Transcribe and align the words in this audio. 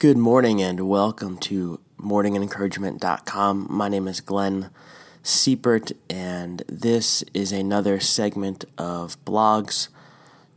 Good 0.00 0.16
morning 0.16 0.62
and 0.62 0.88
welcome 0.88 1.38
to 1.38 1.80
morningencouragement.com. 2.00 3.66
My 3.68 3.88
name 3.88 4.06
is 4.06 4.20
Glenn 4.20 4.70
Siepert, 5.24 5.90
and 6.08 6.62
this 6.68 7.24
is 7.34 7.50
another 7.50 7.98
segment 7.98 8.64
of 8.78 9.16
blogs 9.24 9.88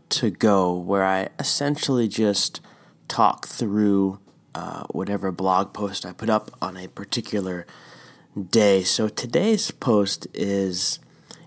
to 0.10 0.30
go 0.30 0.78
where 0.78 1.04
I 1.04 1.30
essentially 1.40 2.08
just 2.08 2.62
talk 3.08 3.48
through 3.48 4.20
uh, 4.54 4.84
whatever 4.92 5.32
blog 5.32 5.74
post 5.74 6.06
I 6.06 6.14
put 6.14 6.30
up 6.30 6.52
on 6.62 6.78
a 6.78 6.88
particular 6.88 7.66
day. 8.40 8.84
So 8.84 9.08
today's 9.08 9.72
post 9.72 10.28
is 10.36 11.00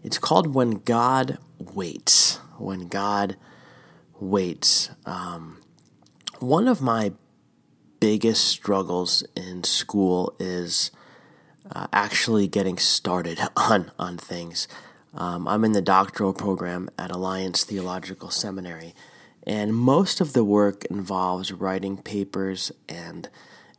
it's 0.03 0.19
called 0.19 0.53
When 0.53 0.81
God 0.81 1.39
Waits. 1.61 2.41
When 2.59 2.89
God 2.89 3.37
Waits. 4.19 4.91
Um, 5.07 5.61
one 6.41 6.67
of 6.67 6.83
my 6.83 7.13
biggest 8.05 8.45
struggles 8.49 9.25
in 9.35 9.65
school 9.65 10.35
is 10.39 10.91
uh, 11.75 11.87
actually 11.91 12.47
getting 12.47 12.77
started 12.77 13.39
on 13.57 13.91
on 13.99 14.19
things. 14.19 14.69
Um, 15.15 15.49
I'm 15.49 15.65
in 15.65 15.73
the 15.73 15.81
doctoral 15.81 16.35
program 16.35 16.91
at 16.99 17.11
Alliance 17.11 17.65
Theological 17.65 18.29
Seminary, 18.29 18.95
and 19.47 19.75
most 19.75 20.21
of 20.21 20.35
the 20.35 20.45
work 20.45 20.85
involves 20.91 21.51
writing 21.51 21.97
papers 21.97 22.71
and 22.91 23.31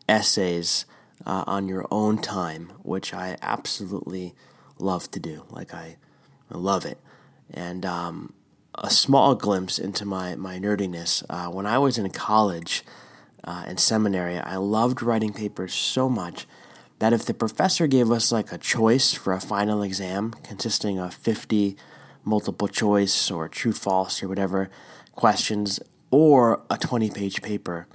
essays 0.09 0.87
uh, 1.23 1.43
on 1.45 1.67
your 1.67 1.85
own 1.91 2.17
time, 2.17 2.73
which 2.81 3.13
I 3.13 3.37
absolutely 3.43 4.33
love 4.79 5.11
to 5.11 5.19
do. 5.19 5.45
Like 5.51 5.71
I, 5.71 5.97
I 6.49 6.57
love 6.57 6.83
it, 6.83 6.97
and 7.53 7.85
um, 7.85 8.33
a 8.73 8.89
small 8.89 9.35
glimpse 9.35 9.77
into 9.77 10.03
my 10.03 10.35
my 10.35 10.57
nerdiness. 10.57 11.23
Uh, 11.29 11.51
when 11.51 11.67
I 11.67 11.77
was 11.77 11.99
in 11.99 12.09
college 12.09 12.83
uh, 13.45 13.63
in 13.67 13.77
seminary, 13.77 14.37
I 14.37 14.57
loved 14.57 15.01
writing 15.01 15.31
papers 15.31 15.73
so 15.73 16.09
much 16.09 16.47
that 16.99 17.13
if 17.13 17.25
the 17.25 17.33
professor 17.33 17.87
gave 17.87 18.11
us 18.11 18.31
like 18.31 18.51
a 18.51 18.57
choice 18.57 19.13
for 19.13 19.33
a 19.33 19.39
final 19.39 19.83
exam 19.83 20.33
consisting 20.43 20.99
of 20.99 21.13
50 21.13 21.77
multiple 22.23 22.67
choice 22.67 23.29
or 23.29 23.47
true 23.47 23.73
false 23.73 24.23
or 24.23 24.27
whatever 24.27 24.69
questions 25.13 25.79
or 26.09 26.63
a 26.69 26.77
20 26.77 27.11
page 27.11 27.41
paper, 27.41 27.87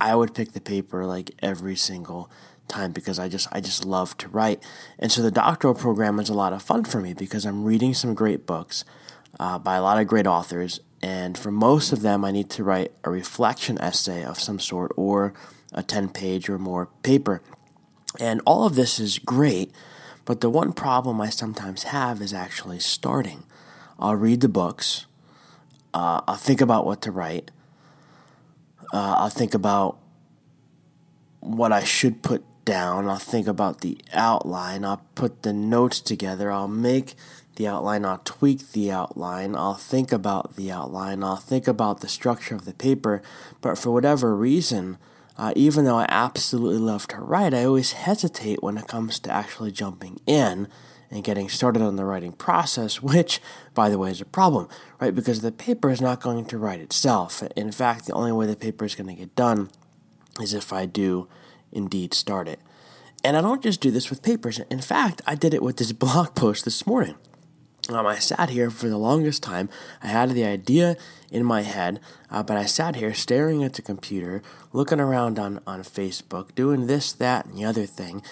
I 0.00 0.14
would 0.14 0.34
pick 0.34 0.52
the 0.52 0.60
paper 0.60 1.04
like 1.04 1.32
every 1.42 1.76
single 1.76 2.30
time 2.68 2.92
because 2.92 3.18
I 3.18 3.28
just 3.28 3.48
I 3.52 3.60
just 3.60 3.84
love 3.84 4.16
to 4.18 4.28
write. 4.28 4.62
And 4.98 5.12
so 5.12 5.20
the 5.20 5.30
doctoral 5.30 5.74
program 5.74 6.18
is 6.18 6.28
a 6.28 6.34
lot 6.34 6.52
of 6.52 6.62
fun 6.62 6.84
for 6.84 7.00
me 7.00 7.12
because 7.12 7.44
I'm 7.44 7.64
reading 7.64 7.92
some 7.92 8.14
great 8.14 8.46
books 8.46 8.84
uh, 9.38 9.58
by 9.58 9.76
a 9.76 9.82
lot 9.82 10.00
of 10.00 10.06
great 10.06 10.26
authors 10.26 10.80
and 11.04 11.36
for 11.36 11.50
most 11.50 11.92
of 11.92 12.00
them, 12.00 12.24
I 12.24 12.30
need 12.30 12.48
to 12.50 12.64
write 12.64 12.90
a 13.04 13.10
reflection 13.10 13.78
essay 13.78 14.24
of 14.24 14.40
some 14.40 14.58
sort 14.58 14.90
or 14.96 15.34
a 15.70 15.82
10 15.82 16.08
page 16.08 16.48
or 16.48 16.58
more 16.58 16.86
paper. 17.02 17.42
And 18.18 18.40
all 18.46 18.64
of 18.64 18.74
this 18.74 18.98
is 18.98 19.18
great, 19.18 19.70
but 20.24 20.40
the 20.40 20.48
one 20.48 20.72
problem 20.72 21.20
I 21.20 21.28
sometimes 21.28 21.82
have 21.82 22.22
is 22.22 22.32
actually 22.32 22.78
starting. 22.78 23.44
I'll 23.98 24.16
read 24.16 24.40
the 24.40 24.48
books, 24.48 25.04
uh, 25.92 26.22
I'll 26.26 26.36
think 26.36 26.62
about 26.62 26.86
what 26.86 27.02
to 27.02 27.10
write, 27.10 27.50
uh, 28.90 29.16
I'll 29.18 29.28
think 29.28 29.52
about 29.52 29.98
what 31.40 31.70
I 31.70 31.84
should 31.84 32.22
put 32.22 32.44
down, 32.64 33.10
I'll 33.10 33.18
think 33.18 33.46
about 33.46 33.82
the 33.82 33.98
outline, 34.14 34.86
I'll 34.86 35.04
put 35.14 35.42
the 35.42 35.52
notes 35.52 36.00
together, 36.00 36.50
I'll 36.50 36.66
make 36.66 37.14
the 37.56 37.68
outline, 37.68 38.04
I'll 38.04 38.20
tweak 38.24 38.72
the 38.72 38.90
outline, 38.90 39.54
I'll 39.54 39.74
think 39.74 40.12
about 40.12 40.56
the 40.56 40.70
outline, 40.70 41.22
I'll 41.22 41.36
think 41.36 41.68
about 41.68 42.00
the 42.00 42.08
structure 42.08 42.54
of 42.54 42.64
the 42.64 42.74
paper, 42.74 43.22
but 43.60 43.78
for 43.78 43.90
whatever 43.90 44.36
reason, 44.36 44.98
uh, 45.36 45.52
even 45.56 45.84
though 45.84 45.98
I 45.98 46.06
absolutely 46.08 46.78
love 46.78 47.08
to 47.08 47.18
write, 47.18 47.54
I 47.54 47.64
always 47.64 47.92
hesitate 47.92 48.62
when 48.62 48.78
it 48.78 48.86
comes 48.86 49.18
to 49.20 49.32
actually 49.32 49.72
jumping 49.72 50.20
in 50.26 50.68
and 51.10 51.24
getting 51.24 51.48
started 51.48 51.82
on 51.82 51.96
the 51.96 52.04
writing 52.04 52.32
process, 52.32 53.02
which, 53.02 53.40
by 53.74 53.88
the 53.88 53.98
way, 53.98 54.10
is 54.10 54.20
a 54.20 54.26
problem, 54.26 54.68
right? 55.00 55.14
Because 55.14 55.40
the 55.40 55.52
paper 55.52 55.90
is 55.90 56.00
not 56.00 56.20
going 56.20 56.44
to 56.46 56.58
write 56.58 56.80
itself. 56.80 57.42
In 57.56 57.72
fact, 57.72 58.06
the 58.06 58.12
only 58.12 58.32
way 58.32 58.46
the 58.46 58.56
paper 58.56 58.84
is 58.84 58.94
going 58.94 59.08
to 59.08 59.14
get 59.14 59.34
done 59.36 59.70
is 60.40 60.54
if 60.54 60.72
I 60.72 60.86
do 60.86 61.28
indeed 61.72 62.14
start 62.14 62.48
it. 62.48 62.60
And 63.22 63.36
I 63.36 63.40
don't 63.40 63.62
just 63.62 63.80
do 63.80 63.90
this 63.90 64.10
with 64.10 64.22
papers. 64.22 64.60
In 64.70 64.80
fact, 64.80 65.22
I 65.26 65.34
did 65.34 65.54
it 65.54 65.62
with 65.62 65.78
this 65.78 65.92
blog 66.04 66.34
post 66.34 66.64
this 66.64 66.86
morning. 66.86 67.16
Um, 67.90 68.06
I 68.06 68.18
sat 68.18 68.48
here 68.48 68.70
for 68.70 68.88
the 68.88 68.96
longest 68.96 69.42
time. 69.42 69.68
I 70.02 70.06
had 70.06 70.30
the 70.30 70.44
idea 70.44 70.96
in 71.30 71.44
my 71.44 71.60
head, 71.62 72.00
uh, 72.30 72.42
but 72.42 72.56
I 72.56 72.64
sat 72.64 72.96
here 72.96 73.12
staring 73.12 73.62
at 73.62 73.74
the 73.74 73.82
computer, 73.82 74.42
looking 74.72 75.00
around 75.00 75.38
on, 75.38 75.60
on 75.66 75.82
Facebook, 75.82 76.54
doing 76.54 76.86
this, 76.86 77.12
that, 77.12 77.44
and 77.44 77.58
the 77.58 77.64
other 77.64 77.84
thing. 77.84 78.22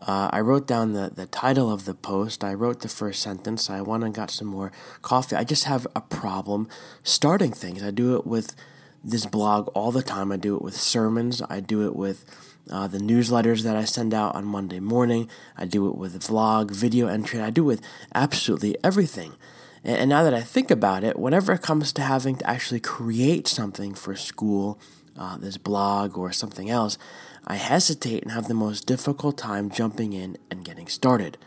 Uh, 0.00 0.30
I 0.32 0.40
wrote 0.40 0.66
down 0.66 0.94
the, 0.94 1.12
the 1.14 1.26
title 1.26 1.70
of 1.70 1.84
the 1.84 1.94
post. 1.94 2.42
I 2.42 2.54
wrote 2.54 2.80
the 2.80 2.88
first 2.88 3.20
sentence. 3.20 3.68
I 3.68 3.82
went 3.82 4.02
and 4.02 4.14
got 4.14 4.30
some 4.30 4.48
more 4.48 4.72
coffee. 5.02 5.36
I 5.36 5.44
just 5.44 5.64
have 5.64 5.86
a 5.94 6.00
problem 6.00 6.68
starting 7.04 7.52
things. 7.52 7.82
I 7.82 7.90
do 7.90 8.16
it 8.16 8.26
with 8.26 8.56
this 9.04 9.26
blog 9.26 9.68
all 9.74 9.92
the 9.92 10.02
time. 10.02 10.32
I 10.32 10.38
do 10.38 10.56
it 10.56 10.62
with 10.62 10.74
sermons. 10.74 11.42
I 11.50 11.60
do 11.60 11.86
it 11.86 11.94
with 11.94 12.24
uh, 12.70 12.86
the 12.86 12.98
newsletters 12.98 13.62
that 13.62 13.76
I 13.76 13.84
send 13.84 14.14
out 14.14 14.34
on 14.34 14.44
Monday 14.44 14.80
morning. 14.80 15.28
I 15.56 15.64
do 15.64 15.88
it 15.88 15.96
with 15.96 16.20
vlog, 16.20 16.70
video 16.70 17.06
entry. 17.06 17.40
I 17.40 17.50
do 17.50 17.62
it 17.62 17.66
with 17.66 17.82
absolutely 18.14 18.76
everything. 18.84 19.34
And, 19.84 19.96
and 19.96 20.10
now 20.10 20.22
that 20.22 20.34
I 20.34 20.42
think 20.42 20.70
about 20.70 21.04
it, 21.04 21.18
whenever 21.18 21.52
it 21.52 21.62
comes 21.62 21.92
to 21.94 22.02
having 22.02 22.36
to 22.36 22.48
actually 22.48 22.80
create 22.80 23.48
something 23.48 23.94
for 23.94 24.14
school, 24.14 24.78
uh, 25.16 25.36
this 25.36 25.56
blog 25.56 26.16
or 26.16 26.32
something 26.32 26.70
else, 26.70 26.98
I 27.46 27.56
hesitate 27.56 28.22
and 28.22 28.32
have 28.32 28.48
the 28.48 28.54
most 28.54 28.86
difficult 28.86 29.36
time 29.36 29.70
jumping 29.70 30.12
in 30.12 30.38
and 30.50 30.64
getting 30.64 30.86
started. 30.86 31.38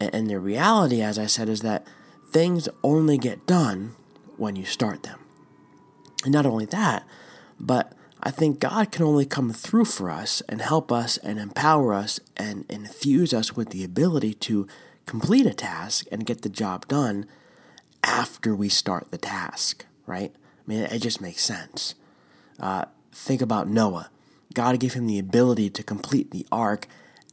And, 0.00 0.14
and 0.14 0.30
the 0.30 0.38
reality, 0.38 1.02
as 1.02 1.18
I 1.18 1.26
said, 1.26 1.48
is 1.48 1.60
that 1.62 1.86
things 2.30 2.68
only 2.82 3.18
get 3.18 3.46
done 3.46 3.94
when 4.36 4.56
you 4.56 4.64
start 4.64 5.02
them. 5.02 5.20
And 6.24 6.32
not 6.32 6.46
only 6.46 6.64
that, 6.66 7.06
but 7.60 7.92
I 8.22 8.30
think 8.30 8.60
God 8.60 8.90
can 8.90 9.04
only 9.04 9.26
come 9.26 9.52
through 9.52 9.84
for 9.84 10.10
us 10.10 10.40
and 10.48 10.62
help 10.62 10.90
us 10.90 11.18
and 11.18 11.38
empower 11.38 11.92
us 11.92 12.20
and 12.36 12.64
infuse 12.68 13.34
us 13.34 13.54
with 13.54 13.70
the 13.70 13.84
ability 13.84 14.34
to 14.34 14.66
complete 15.06 15.46
a 15.46 15.54
task 15.54 16.06
and 16.10 16.24
get 16.24 16.42
the 16.42 16.48
job 16.48 16.88
done 16.88 17.26
after 18.02 18.54
we 18.54 18.68
start 18.68 19.10
the 19.10 19.18
task, 19.18 19.84
right? 20.06 20.32
I 20.34 20.62
mean, 20.66 20.80
it 20.84 21.00
just 21.00 21.20
makes 21.20 21.42
sense. 21.42 21.94
Uh, 22.58 22.86
think 23.12 23.42
about 23.42 23.68
Noah. 23.68 24.10
God 24.54 24.78
gave 24.78 24.94
him 24.94 25.06
the 25.06 25.18
ability 25.18 25.68
to 25.70 25.82
complete 25.82 26.30
the 26.30 26.46
ark 26.50 26.86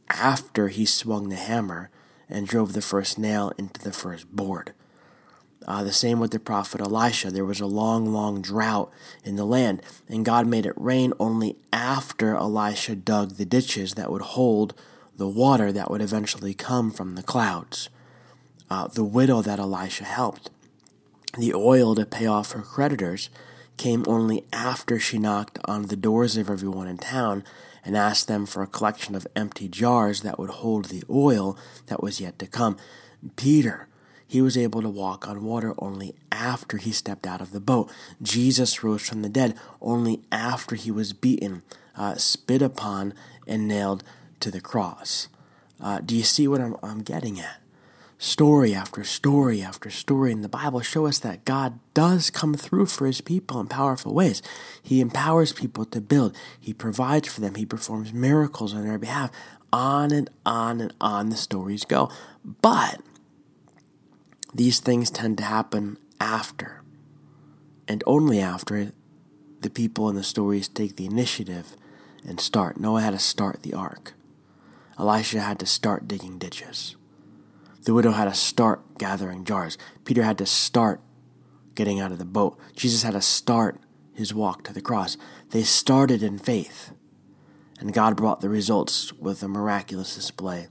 after 0.08 0.68
he 0.68 0.84
swung 0.84 1.28
the 1.28 1.36
hammer 1.36 1.90
and 2.28 2.46
drove 2.46 2.72
the 2.72 2.82
first 2.82 3.18
nail 3.18 3.52
into 3.56 3.80
the 3.80 3.92
first 3.92 4.30
board. 4.34 4.72
Uh, 5.66 5.82
the 5.84 5.92
same 5.92 6.20
with 6.20 6.30
the 6.30 6.40
prophet 6.40 6.80
Elisha. 6.80 7.30
There 7.30 7.44
was 7.44 7.60
a 7.60 7.66
long, 7.66 8.12
long 8.12 8.42
drought 8.42 8.92
in 9.24 9.36
the 9.36 9.44
land, 9.44 9.82
and 10.08 10.24
God 10.24 10.46
made 10.46 10.66
it 10.66 10.74
rain 10.76 11.12
only 11.20 11.56
after 11.72 12.36
Elisha 12.36 12.96
dug 12.96 13.36
the 13.36 13.44
ditches 13.44 13.94
that 13.94 14.10
would 14.10 14.22
hold 14.22 14.74
the 15.16 15.28
water 15.28 15.70
that 15.72 15.90
would 15.90 16.00
eventually 16.00 16.54
come 16.54 16.90
from 16.90 17.14
the 17.14 17.22
clouds. 17.22 17.88
Uh, 18.70 18.88
the 18.88 19.04
widow 19.04 19.42
that 19.42 19.58
Elisha 19.58 20.04
helped, 20.04 20.50
the 21.38 21.54
oil 21.54 21.94
to 21.94 22.06
pay 22.06 22.26
off 22.26 22.52
her 22.52 22.62
creditors, 22.62 23.28
came 23.76 24.04
only 24.06 24.44
after 24.52 24.98
she 24.98 25.18
knocked 25.18 25.58
on 25.66 25.82
the 25.86 25.96
doors 25.96 26.36
of 26.36 26.48
everyone 26.48 26.88
in 26.88 26.98
town 26.98 27.44
and 27.84 27.96
asked 27.96 28.28
them 28.28 28.46
for 28.46 28.62
a 28.62 28.66
collection 28.66 29.14
of 29.14 29.26
empty 29.34 29.68
jars 29.68 30.22
that 30.22 30.38
would 30.38 30.50
hold 30.50 30.86
the 30.86 31.02
oil 31.10 31.58
that 31.86 32.02
was 32.02 32.20
yet 32.20 32.38
to 32.38 32.46
come. 32.46 32.76
Peter, 33.36 33.88
he 34.26 34.40
was 34.40 34.56
able 34.56 34.82
to 34.82 34.88
walk 34.88 35.28
on 35.28 35.44
water 35.44 35.74
only 35.78 36.14
after 36.30 36.76
he 36.76 36.92
stepped 36.92 37.26
out 37.26 37.40
of 37.40 37.52
the 37.52 37.60
boat. 37.60 37.90
Jesus 38.20 38.82
rose 38.82 39.08
from 39.08 39.22
the 39.22 39.28
dead 39.28 39.56
only 39.80 40.22
after 40.30 40.74
he 40.74 40.90
was 40.90 41.12
beaten, 41.12 41.62
uh, 41.96 42.16
spit 42.16 42.62
upon, 42.62 43.14
and 43.46 43.68
nailed 43.68 44.02
to 44.40 44.50
the 44.50 44.60
cross. 44.60 45.28
Uh, 45.80 46.00
do 46.00 46.16
you 46.16 46.22
see 46.22 46.46
what 46.46 46.60
I'm, 46.60 46.76
I'm 46.82 47.02
getting 47.02 47.40
at? 47.40 47.60
Story 48.18 48.72
after 48.72 49.02
story 49.02 49.60
after 49.62 49.90
story 49.90 50.30
in 50.30 50.42
the 50.42 50.48
Bible 50.48 50.80
show 50.80 51.06
us 51.06 51.18
that 51.18 51.44
God 51.44 51.80
does 51.92 52.30
come 52.30 52.54
through 52.54 52.86
for 52.86 53.06
his 53.06 53.20
people 53.20 53.58
in 53.58 53.66
powerful 53.66 54.14
ways. 54.14 54.40
He 54.80 55.00
empowers 55.00 55.52
people 55.52 55.84
to 55.86 56.00
build, 56.00 56.36
he 56.60 56.72
provides 56.72 57.26
for 57.26 57.40
them, 57.40 57.56
he 57.56 57.66
performs 57.66 58.12
miracles 58.12 58.74
on 58.74 58.86
their 58.86 58.98
behalf. 58.98 59.32
On 59.72 60.12
and 60.12 60.30
on 60.46 60.80
and 60.80 60.94
on 61.00 61.30
the 61.30 61.36
stories 61.36 61.84
go. 61.84 62.10
But 62.44 63.00
these 64.54 64.80
things 64.80 65.10
tend 65.10 65.38
to 65.38 65.44
happen 65.44 65.98
after, 66.20 66.82
and 67.88 68.02
only 68.06 68.40
after 68.40 68.92
the 69.60 69.70
people 69.70 70.08
in 70.08 70.16
the 70.16 70.22
stories 70.22 70.68
take 70.68 70.96
the 70.96 71.06
initiative 71.06 71.76
and 72.26 72.40
start. 72.40 72.78
Noah 72.78 73.00
had 73.00 73.12
to 73.12 73.18
start 73.18 73.62
the 73.62 73.74
ark. 73.74 74.14
Elisha 74.98 75.40
had 75.40 75.58
to 75.60 75.66
start 75.66 76.06
digging 76.06 76.38
ditches. 76.38 76.96
The 77.84 77.94
widow 77.94 78.12
had 78.12 78.26
to 78.26 78.34
start 78.34 78.98
gathering 78.98 79.44
jars. 79.44 79.76
Peter 80.04 80.22
had 80.22 80.38
to 80.38 80.46
start 80.46 81.00
getting 81.74 81.98
out 81.98 82.12
of 82.12 82.18
the 82.18 82.24
boat. 82.24 82.58
Jesus 82.76 83.02
had 83.02 83.14
to 83.14 83.22
start 83.22 83.80
his 84.14 84.34
walk 84.34 84.62
to 84.64 84.72
the 84.72 84.80
cross. 84.80 85.16
They 85.50 85.62
started 85.62 86.22
in 86.22 86.38
faith. 86.38 86.92
And 87.80 87.92
God 87.92 88.16
brought 88.16 88.40
the 88.40 88.48
results 88.48 89.12
with 89.14 89.42
a 89.42 89.48
miraculous 89.48 90.14
display 90.14 90.68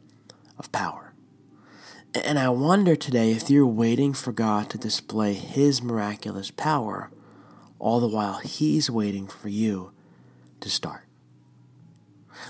of 0.57 0.72
power. 0.72 1.10
And 2.13 2.37
I 2.37 2.49
wonder 2.49 2.97
today 2.97 3.31
if 3.31 3.49
you're 3.49 3.65
waiting 3.65 4.13
for 4.13 4.33
God 4.33 4.69
to 4.71 4.77
display 4.77 5.33
His 5.33 5.81
miraculous 5.81 6.51
power, 6.51 7.09
all 7.79 8.01
the 8.01 8.07
while 8.07 8.39
He's 8.39 8.89
waiting 8.89 9.27
for 9.27 9.47
you 9.47 9.93
to 10.59 10.69
start. 10.69 11.05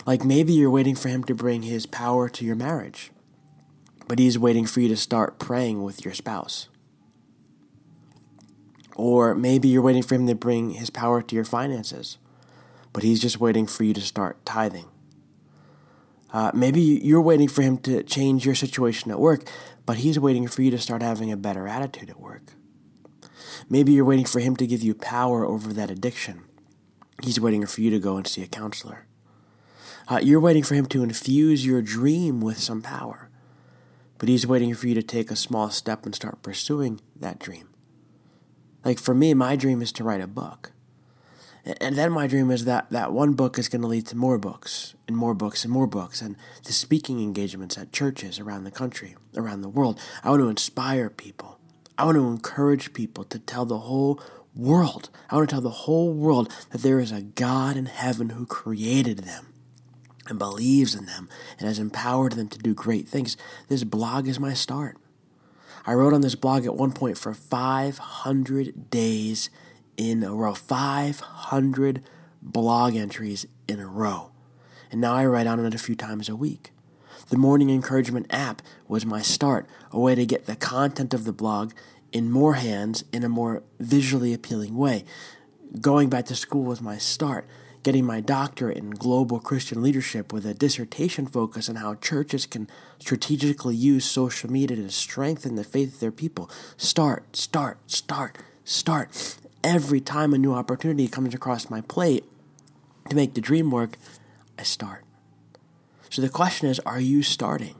Like 0.03 0.25
maybe 0.25 0.51
you're 0.51 0.71
waiting 0.71 0.95
for 0.95 1.09
Him 1.09 1.23
to 1.25 1.35
bring 1.35 1.61
His 1.61 1.85
power 1.85 2.27
to 2.27 2.43
your 2.43 2.55
marriage, 2.55 3.11
but 4.07 4.17
He's 4.17 4.39
waiting 4.39 4.65
for 4.65 4.79
you 4.79 4.87
to 4.87 4.97
start 4.97 5.37
praying 5.37 5.83
with 5.83 6.03
your 6.03 6.15
spouse. 6.15 6.67
Or 8.95 9.35
maybe 9.35 9.67
you're 9.67 9.83
waiting 9.83 10.03
for 10.03 10.15
Him 10.15 10.25
to 10.25 10.33
bring 10.33 10.71
His 10.71 10.89
power 10.89 11.21
to 11.21 11.35
your 11.35 11.45
finances, 11.45 12.17
but 12.93 13.03
He's 13.03 13.21
just 13.21 13.39
waiting 13.39 13.67
for 13.67 13.83
you 13.83 13.93
to 13.93 14.01
start 14.01 14.43
tithing. 14.43 14.87
Uh, 16.33 16.51
maybe 16.53 16.81
you're 16.81 17.21
waiting 17.21 17.47
for 17.47 17.61
Him 17.61 17.77
to 17.79 18.03
change 18.03 18.45
your 18.45 18.55
situation 18.55 19.11
at 19.11 19.19
work, 19.19 19.49
but 19.85 19.97
He's 19.97 20.19
waiting 20.19 20.47
for 20.47 20.61
you 20.61 20.71
to 20.71 20.77
start 20.77 21.01
having 21.01 21.31
a 21.31 21.37
better 21.37 21.67
attitude 21.67 22.09
at 22.09 22.19
work. 22.19 22.53
Maybe 23.69 23.91
you're 23.91 24.05
waiting 24.05 24.25
for 24.25 24.39
Him 24.39 24.55
to 24.57 24.67
give 24.67 24.81
you 24.81 24.93
power 24.93 25.45
over 25.45 25.73
that 25.73 25.91
addiction. 25.91 26.43
He's 27.21 27.39
waiting 27.39 27.65
for 27.65 27.81
you 27.81 27.89
to 27.91 27.99
go 27.99 28.17
and 28.17 28.25
see 28.25 28.43
a 28.43 28.47
counselor. 28.47 29.05
Uh, 30.07 30.19
you're 30.21 30.39
waiting 30.39 30.63
for 30.63 30.75
Him 30.75 30.85
to 30.87 31.03
infuse 31.03 31.65
your 31.65 31.81
dream 31.81 32.41
with 32.41 32.57
some 32.57 32.81
power, 32.81 33.29
but 34.17 34.29
He's 34.29 34.47
waiting 34.47 34.73
for 34.73 34.87
you 34.87 34.95
to 34.95 35.03
take 35.03 35.31
a 35.31 35.35
small 35.35 35.69
step 35.69 36.05
and 36.05 36.15
start 36.15 36.41
pursuing 36.41 37.01
that 37.15 37.39
dream. 37.39 37.69
Like 38.83 38.99
for 38.99 39.13
me, 39.13 39.33
my 39.33 39.55
dream 39.55 39.81
is 39.81 39.91
to 39.93 40.03
write 40.03 40.21
a 40.21 40.27
book. 40.27 40.71
And 41.63 41.95
then 41.95 42.11
my 42.11 42.25
dream 42.25 42.49
is 42.49 42.65
that 42.65 42.89
that 42.89 43.11
one 43.11 43.33
book 43.33 43.59
is 43.59 43.69
going 43.69 43.83
to 43.83 43.87
lead 43.87 44.07
to 44.07 44.17
more 44.17 44.39
books 44.39 44.95
and 45.07 45.15
more 45.15 45.35
books 45.35 45.63
and 45.63 45.71
more 45.71 45.85
books 45.85 46.21
and 46.21 46.35
to 46.63 46.73
speaking 46.73 47.21
engagements 47.21 47.77
at 47.77 47.91
churches 47.91 48.39
around 48.39 48.63
the 48.63 48.71
country, 48.71 49.15
around 49.35 49.61
the 49.61 49.69
world. 49.69 49.99
I 50.23 50.31
want 50.31 50.41
to 50.41 50.49
inspire 50.49 51.09
people. 51.09 51.59
I 51.97 52.05
want 52.05 52.17
to 52.17 52.27
encourage 52.27 52.93
people 52.93 53.23
to 53.25 53.37
tell 53.37 53.65
the 53.65 53.79
whole 53.79 54.19
world. 54.55 55.09
I 55.29 55.35
want 55.35 55.49
to 55.49 55.53
tell 55.53 55.61
the 55.61 55.69
whole 55.69 56.11
world 56.11 56.51
that 56.71 56.81
there 56.81 56.99
is 56.99 57.11
a 57.11 57.21
God 57.21 57.77
in 57.77 57.85
heaven 57.85 58.29
who 58.29 58.47
created 58.47 59.19
them 59.19 59.53
and 60.27 60.39
believes 60.39 60.95
in 60.95 61.05
them 61.05 61.29
and 61.59 61.67
has 61.67 61.77
empowered 61.77 62.33
them 62.33 62.47
to 62.49 62.57
do 62.57 62.73
great 62.73 63.07
things. 63.07 63.37
This 63.67 63.83
blog 63.83 64.27
is 64.27 64.39
my 64.39 64.53
start. 64.53 64.97
I 65.85 65.93
wrote 65.93 66.13
on 66.13 66.21
this 66.21 66.35
blog 66.35 66.65
at 66.65 66.75
one 66.75 66.91
point 66.91 67.17
for 67.17 67.33
500 67.33 68.89
days 68.89 69.49
in 70.09 70.23
a 70.23 70.33
row, 70.33 70.53
500 70.53 72.03
blog 72.41 72.95
entries 72.95 73.45
in 73.67 73.79
a 73.79 73.85
row. 73.85 74.31
And 74.91 74.99
now 74.99 75.13
I 75.13 75.25
write 75.25 75.47
on 75.47 75.63
it 75.63 75.75
a 75.75 75.79
few 75.79 75.95
times 75.95 76.27
a 76.27 76.35
week. 76.35 76.71
The 77.29 77.37
Morning 77.37 77.69
Encouragement 77.69 78.25
app 78.29 78.61
was 78.87 79.05
my 79.05 79.21
start, 79.21 79.67
a 79.91 79.99
way 79.99 80.15
to 80.15 80.25
get 80.25 80.47
the 80.47 80.55
content 80.55 81.13
of 81.13 81.23
the 81.23 81.31
blog 81.31 81.71
in 82.11 82.31
more 82.31 82.55
hands 82.55 83.03
in 83.13 83.23
a 83.23 83.29
more 83.29 83.63
visually 83.79 84.33
appealing 84.33 84.75
way. 84.75 85.05
Going 85.79 86.09
back 86.09 86.25
to 86.25 86.35
school 86.35 86.63
was 86.63 86.81
my 86.81 86.97
start 86.97 87.47
getting 87.83 88.05
my 88.05 88.19
doctorate 88.19 88.77
in 88.77 88.91
global 88.91 89.39
Christian 89.39 89.81
leadership 89.81 90.31
with 90.31 90.45
a 90.45 90.53
dissertation 90.53 91.25
focus 91.25 91.69
on 91.69 91.77
how 91.77 91.95
churches 91.95 92.45
can 92.45 92.67
strategically 92.99 93.75
use 93.75 94.05
social 94.05 94.51
media 94.51 94.77
to 94.77 94.89
strengthen 94.91 95.55
the 95.55 95.63
faith 95.63 95.95
of 95.95 95.99
their 95.99 96.11
people. 96.11 96.49
Start, 96.77 97.35
start, 97.35 97.79
start, 97.87 98.37
start. 98.63 99.37
Every 99.63 100.01
time 100.01 100.33
a 100.33 100.37
new 100.37 100.53
opportunity 100.53 101.07
comes 101.07 101.33
across 101.33 101.69
my 101.69 101.81
plate 101.81 102.25
to 103.09 103.15
make 103.15 103.33
the 103.33 103.41
dream 103.41 103.69
work, 103.69 103.97
I 104.57 104.63
start. 104.63 105.03
So 106.09 106.21
the 106.21 106.29
question 106.29 106.67
is 106.67 106.79
are 106.79 106.99
you 106.99 107.23
starting? 107.23 107.75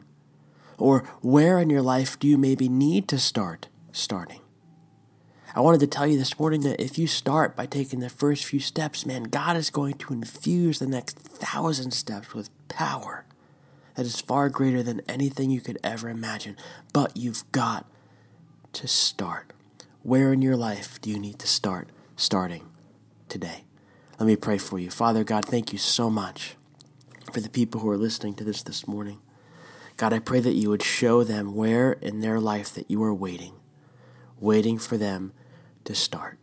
Or 0.78 1.04
where 1.22 1.60
in 1.60 1.70
your 1.70 1.82
life 1.82 2.18
do 2.18 2.28
you 2.28 2.38
maybe 2.38 2.70
need 2.70 3.08
to 3.10 3.20
start 3.20 3.68
starting? 3.92 4.42
I 5.54 5.60
wanted 5.60 5.82
to 5.82 5.88
tell 5.88 6.08
you 6.08 6.18
this 6.18 6.40
morning 6.40 6.62
that 6.62 6.82
if 6.82 6.98
you 6.98 7.08
start 7.08 7.58
by 7.58 7.66
taking 7.66 8.00
the 8.00 8.10
first 8.10 8.46
few 8.46 8.60
steps, 8.60 9.06
man, 9.06 9.24
God 9.24 9.58
is 9.58 9.70
going 9.70 9.96
to 9.96 10.14
infuse 10.14 10.80
the 10.80 10.88
next 10.88 11.20
thousand 11.20 11.92
steps 11.92 12.34
with 12.34 12.50
power 12.70 13.26
that 13.96 14.06
is 14.06 14.22
far 14.22 14.48
greater 14.48 14.82
than 14.82 15.02
anything 15.10 15.52
you 15.52 15.60
could 15.60 15.78
ever 15.84 16.08
imagine. 16.08 16.56
But 16.94 17.18
you've 17.18 17.50
got 17.52 17.86
to 18.74 18.88
start. 18.88 19.52
Where 20.04 20.34
in 20.34 20.42
your 20.42 20.58
life 20.58 21.00
do 21.00 21.12
you 21.12 21.20
need 21.20 21.38
to 21.38 21.48
start 21.48 21.90
starting 22.16 22.68
today? 23.30 23.66
Let 24.20 24.26
me 24.26 24.36
pray 24.36 24.58
for 24.58 24.80
you. 24.80 24.90
Father 24.90 25.24
God, 25.24 25.46
thank 25.46 25.72
you 25.72 25.78
so 25.78 26.10
much 26.10 26.56
for 27.32 27.40
the 27.40 27.52
people 27.52 27.82
who 27.82 27.90
are 27.92 27.98
listening 27.98 28.34
to 28.36 28.44
this 28.44 28.64
this 28.64 28.88
morning. 28.88 29.20
God, 29.98 30.12
I 30.12 30.18
pray 30.18 30.40
that 30.40 30.56
you 30.56 30.70
would 30.70 30.82
show 30.82 31.24
them 31.24 31.54
where 31.54 31.92
in 31.92 32.22
their 32.22 32.40
life 32.40 32.74
that 32.74 32.90
you 32.90 33.04
are 33.04 33.14
waiting, 33.14 33.54
waiting 34.40 34.80
for 34.80 34.98
them 34.98 35.34
to 35.84 35.94
start. 35.94 36.40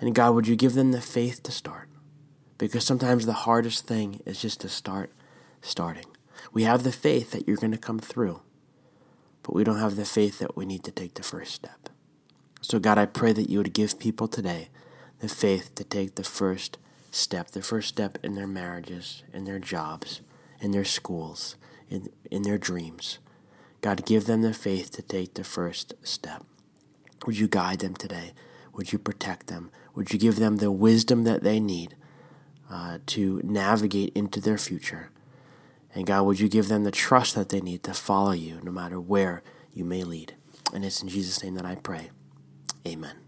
And 0.00 0.14
God, 0.14 0.34
would 0.34 0.48
you 0.48 0.56
give 0.56 0.72
them 0.72 0.92
the 0.92 1.02
faith 1.02 1.42
to 1.42 1.52
start? 1.52 1.90
Because 2.56 2.82
sometimes 2.82 3.26
the 3.26 3.34
hardest 3.44 3.86
thing 3.86 4.22
is 4.24 4.40
just 4.40 4.60
to 4.62 4.70
start 4.70 5.12
starting. 5.60 6.06
We 6.54 6.62
have 6.62 6.82
the 6.82 6.92
faith 6.92 7.32
that 7.32 7.46
you're 7.46 7.58
going 7.58 7.72
to 7.72 7.78
come 7.78 7.98
through, 7.98 8.40
but 9.42 9.54
we 9.54 9.64
don't 9.64 9.80
have 9.80 9.96
the 9.96 10.06
faith 10.06 10.38
that 10.38 10.56
we 10.56 10.64
need 10.64 10.82
to 10.84 10.90
take 10.90 11.12
the 11.12 11.22
first 11.22 11.52
step. 11.52 11.90
So, 12.60 12.78
God, 12.78 12.98
I 12.98 13.06
pray 13.06 13.32
that 13.32 13.48
you 13.48 13.58
would 13.58 13.72
give 13.72 13.98
people 13.98 14.28
today 14.28 14.68
the 15.20 15.28
faith 15.28 15.74
to 15.76 15.84
take 15.84 16.14
the 16.14 16.24
first 16.24 16.78
step, 17.10 17.50
the 17.50 17.62
first 17.62 17.88
step 17.88 18.18
in 18.22 18.34
their 18.34 18.46
marriages, 18.46 19.22
in 19.32 19.44
their 19.44 19.58
jobs, 19.58 20.20
in 20.60 20.72
their 20.72 20.84
schools, 20.84 21.56
in, 21.88 22.08
in 22.30 22.42
their 22.42 22.58
dreams. 22.58 23.18
God, 23.80 24.04
give 24.04 24.26
them 24.26 24.42
the 24.42 24.54
faith 24.54 24.90
to 24.92 25.02
take 25.02 25.34
the 25.34 25.44
first 25.44 25.94
step. 26.02 26.44
Would 27.26 27.38
you 27.38 27.48
guide 27.48 27.78
them 27.78 27.94
today? 27.94 28.32
Would 28.74 28.92
you 28.92 28.98
protect 28.98 29.46
them? 29.46 29.70
Would 29.94 30.12
you 30.12 30.18
give 30.18 30.36
them 30.36 30.56
the 30.56 30.70
wisdom 30.70 31.24
that 31.24 31.42
they 31.42 31.60
need 31.60 31.96
uh, 32.70 32.98
to 33.06 33.40
navigate 33.44 34.12
into 34.16 34.40
their 34.40 34.58
future? 34.58 35.10
And 35.94 36.06
God, 36.06 36.22
would 36.22 36.40
you 36.40 36.48
give 36.48 36.68
them 36.68 36.84
the 36.84 36.90
trust 36.90 37.34
that 37.34 37.48
they 37.48 37.60
need 37.60 37.82
to 37.84 37.94
follow 37.94 38.32
you 38.32 38.60
no 38.62 38.70
matter 38.70 39.00
where 39.00 39.42
you 39.72 39.84
may 39.84 40.04
lead? 40.04 40.34
And 40.72 40.84
it's 40.84 41.02
in 41.02 41.08
Jesus' 41.08 41.42
name 41.42 41.54
that 41.54 41.64
I 41.64 41.76
pray. 41.76 42.10
Amen. 42.86 43.27